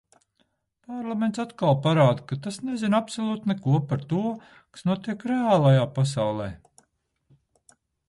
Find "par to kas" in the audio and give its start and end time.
3.93-4.89